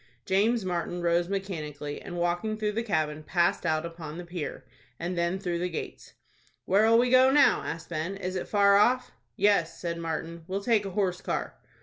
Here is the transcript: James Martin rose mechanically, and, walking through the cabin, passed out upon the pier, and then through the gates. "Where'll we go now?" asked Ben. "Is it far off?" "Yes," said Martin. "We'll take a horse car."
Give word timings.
James 0.25 0.65
Martin 0.65 1.03
rose 1.03 1.29
mechanically, 1.29 2.01
and, 2.01 2.17
walking 2.17 2.57
through 2.57 2.71
the 2.71 2.81
cabin, 2.81 3.21
passed 3.21 3.67
out 3.67 3.85
upon 3.85 4.17
the 4.17 4.25
pier, 4.25 4.65
and 4.99 5.15
then 5.15 5.37
through 5.37 5.59
the 5.59 5.69
gates. 5.69 6.13
"Where'll 6.65 6.97
we 6.97 7.11
go 7.11 7.29
now?" 7.29 7.61
asked 7.61 7.89
Ben. 7.89 8.17
"Is 8.17 8.35
it 8.35 8.47
far 8.47 8.77
off?" 8.77 9.11
"Yes," 9.35 9.79
said 9.79 9.99
Martin. 9.99 10.43
"We'll 10.47 10.63
take 10.63 10.85
a 10.87 10.97
horse 10.97 11.21
car." 11.21 11.53